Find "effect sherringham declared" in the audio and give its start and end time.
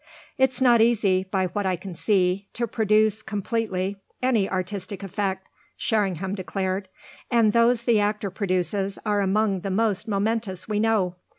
5.03-6.87